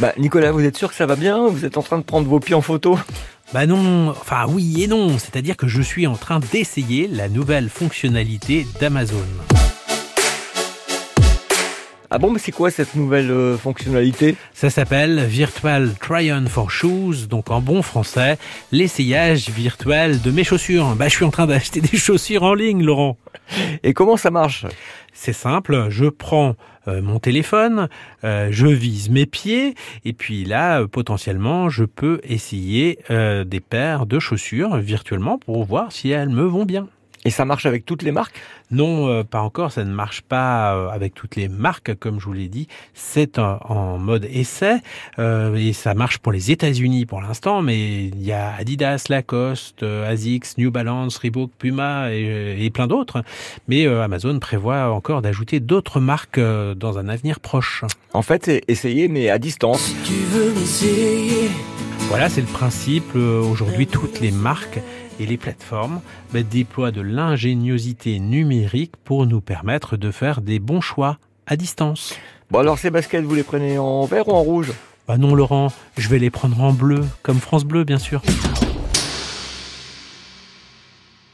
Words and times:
Bah, 0.00 0.14
Nicolas, 0.16 0.50
vous 0.50 0.64
êtes 0.64 0.78
sûr 0.78 0.88
que 0.88 0.94
ça 0.94 1.04
va 1.04 1.14
bien? 1.14 1.46
Vous 1.46 1.66
êtes 1.66 1.76
en 1.76 1.82
train 1.82 1.98
de 1.98 2.02
prendre 2.02 2.26
vos 2.26 2.40
pieds 2.40 2.54
en 2.54 2.62
photo? 2.62 2.98
Bah 3.52 3.66
non, 3.66 4.08
enfin 4.08 4.46
oui 4.48 4.82
et 4.82 4.86
non, 4.86 5.18
c'est-à-dire 5.18 5.58
que 5.58 5.68
je 5.68 5.82
suis 5.82 6.06
en 6.06 6.16
train 6.16 6.40
d'essayer 6.40 7.06
la 7.06 7.28
nouvelle 7.28 7.68
fonctionnalité 7.68 8.66
d'Amazon. 8.80 9.16
Ah 12.12 12.18
bon, 12.18 12.32
mais 12.32 12.40
c'est 12.40 12.50
quoi 12.50 12.72
cette 12.72 12.96
nouvelle 12.96 13.30
euh, 13.30 13.56
fonctionnalité? 13.56 14.34
Ça 14.52 14.68
s'appelle 14.68 15.24
Virtual 15.26 15.94
Try-on 16.00 16.46
for 16.46 16.68
Shoes, 16.68 17.28
donc 17.28 17.52
en 17.52 17.60
bon 17.60 17.82
français, 17.82 18.36
l'essayage 18.72 19.48
virtuel 19.48 20.20
de 20.20 20.32
mes 20.32 20.42
chaussures. 20.42 20.96
Bah 20.96 21.06
je 21.06 21.14
suis 21.14 21.24
en 21.24 21.30
train 21.30 21.46
d'acheter 21.46 21.80
des 21.92 21.96
chaussures 21.96 22.42
en 22.42 22.54
ligne, 22.54 22.82
Laurent. 22.82 23.16
Et 23.84 23.94
comment 23.94 24.16
ça 24.16 24.32
marche? 24.32 24.66
C'est 25.12 25.32
simple, 25.32 25.86
je 25.90 26.06
prends 26.06 26.56
euh, 26.88 27.00
mon 27.00 27.20
téléphone, 27.20 27.88
euh, 28.24 28.48
je 28.50 28.66
vise 28.66 29.08
mes 29.08 29.26
pieds, 29.26 29.74
et 30.04 30.12
puis 30.12 30.44
là, 30.44 30.80
euh, 30.80 30.88
potentiellement, 30.88 31.68
je 31.68 31.84
peux 31.84 32.20
essayer 32.24 32.98
euh, 33.10 33.44
des 33.44 33.60
paires 33.60 34.06
de 34.06 34.18
chaussures 34.18 34.78
virtuellement 34.78 35.38
pour 35.38 35.64
voir 35.64 35.92
si 35.92 36.10
elles 36.10 36.30
me 36.30 36.42
vont 36.42 36.64
bien. 36.64 36.88
Et 37.26 37.30
ça 37.30 37.44
marche 37.44 37.66
avec 37.66 37.84
toutes 37.84 38.02
les 38.02 38.12
marques? 38.12 38.34
Non, 38.70 39.08
euh, 39.08 39.24
pas 39.24 39.40
encore, 39.40 39.72
ça 39.72 39.84
ne 39.84 39.92
marche 39.92 40.22
pas 40.22 40.74
euh, 40.74 40.88
avec 40.88 41.12
toutes 41.14 41.36
les 41.36 41.48
marques, 41.48 41.94
comme 41.96 42.18
je 42.18 42.24
vous 42.24 42.32
l'ai 42.32 42.48
dit. 42.48 42.66
C'est 42.94 43.38
en, 43.38 43.58
en 43.68 43.98
mode 43.98 44.26
essai 44.30 44.78
euh, 45.18 45.54
et 45.54 45.74
ça 45.74 45.92
marche 45.92 46.18
pour 46.18 46.32
les 46.32 46.50
États-Unis 46.50 47.04
pour 47.04 47.20
l'instant, 47.20 47.60
mais 47.60 48.04
il 48.04 48.22
y 48.22 48.32
a 48.32 48.54
Adidas, 48.54 49.04
Lacoste, 49.10 49.82
euh, 49.82 50.10
Asics, 50.10 50.56
New 50.56 50.70
Balance, 50.70 51.18
Reebok, 51.18 51.50
Puma 51.58 52.10
et, 52.10 52.64
et 52.64 52.70
plein 52.70 52.86
d'autres. 52.86 53.22
Mais 53.68 53.86
euh, 53.86 54.02
Amazon 54.02 54.38
prévoit 54.38 54.90
encore 54.90 55.20
d'ajouter 55.20 55.60
d'autres 55.60 56.00
marques 56.00 56.38
euh, 56.38 56.74
dans 56.74 56.96
un 56.96 57.08
avenir 57.08 57.40
proche. 57.40 57.84
En 58.14 58.22
fait, 58.22 58.46
c'est 58.46 58.62
essayer, 58.66 59.08
mais 59.08 59.28
à 59.28 59.38
distance. 59.38 59.94
Tu 60.04 60.14
veux 60.14 60.52
m'essayer 60.54 61.50
Voilà, 62.10 62.28
c'est 62.28 62.40
le 62.40 62.48
principe. 62.48 63.12
Euh, 63.14 63.40
Aujourd'hui, 63.40 63.86
toutes 63.86 64.18
les 64.18 64.32
marques 64.32 64.80
et 65.20 65.26
les 65.26 65.36
plateformes 65.36 66.00
bah, 66.32 66.42
déploient 66.42 66.90
de 66.90 67.00
l'ingéniosité 67.00 68.18
numérique 68.18 68.94
pour 69.04 69.26
nous 69.26 69.40
permettre 69.40 69.96
de 69.96 70.10
faire 70.10 70.40
des 70.40 70.58
bons 70.58 70.80
choix 70.80 71.18
à 71.46 71.54
distance. 71.54 72.16
Bon, 72.50 72.58
alors 72.58 72.78
ces 72.78 72.90
baskets, 72.90 73.22
vous 73.22 73.36
les 73.36 73.44
prenez 73.44 73.78
en 73.78 74.06
vert 74.06 74.26
ou 74.26 74.32
en 74.32 74.42
rouge? 74.42 74.72
Bah 75.06 75.18
non 75.18 75.36
Laurent, 75.36 75.72
je 75.98 76.08
vais 76.08 76.18
les 76.18 76.30
prendre 76.30 76.60
en 76.60 76.72
bleu, 76.72 77.04
comme 77.22 77.38
France 77.38 77.64
Bleu 77.64 77.84
bien 77.84 77.98
sûr. 77.98 78.22